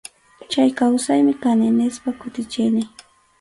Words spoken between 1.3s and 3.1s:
kani, nispa kutichini.